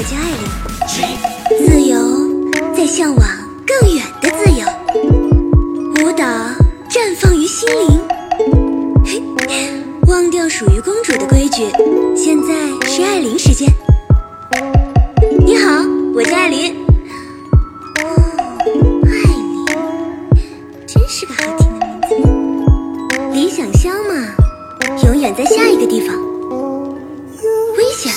[0.00, 1.94] 我叫艾琳，自由
[2.74, 3.22] 在向往
[3.66, 4.64] 更远的自由。
[5.92, 6.24] 舞蹈
[6.88, 8.00] 绽放于心灵，
[9.04, 9.22] 嘿，
[10.06, 11.66] 忘掉属于公主的规矩。
[12.16, 12.54] 现在
[12.88, 13.68] 是艾琳时间，
[15.44, 16.74] 你好，我叫艾琳。
[18.02, 18.16] 哦，
[19.04, 19.66] 艾琳
[20.86, 23.34] 真是个好听的名字。
[23.34, 24.34] 理想乡嘛，
[25.04, 26.16] 永远在下一个地方，
[27.76, 28.10] 危险。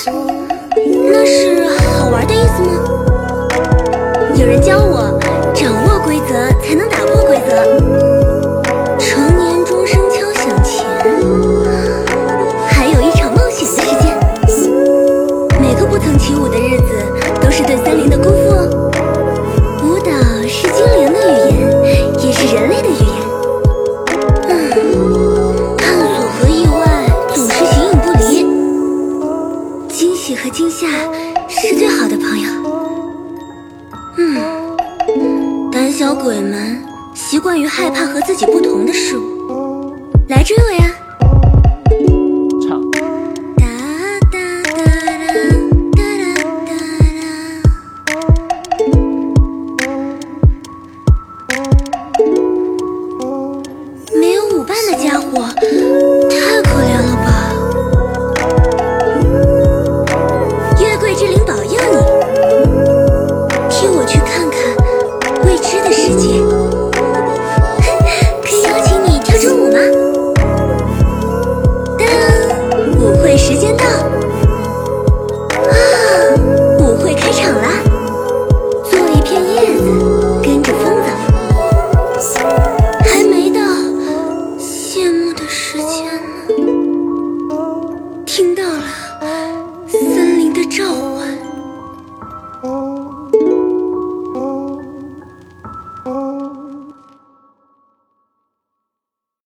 [2.43, 2.83] 意思吗？
[4.35, 5.17] 有人教我，
[5.53, 8.12] 掌握规则才能打破规则。
[29.93, 30.87] 惊喜和惊吓
[31.47, 32.49] 是最好的朋友。
[34.17, 39.93] 嗯，胆小鬼们习惯于害怕和自己不同的事物，
[40.29, 40.89] 来追我呀！
[42.67, 42.81] 唱。
[43.55, 43.67] 哒
[44.31, 44.83] 哒哒
[45.21, 45.31] 哒
[45.91, 46.01] 哒
[46.65, 46.73] 哒
[47.19, 47.21] 哒。
[54.15, 55.47] 没有舞伴的家伙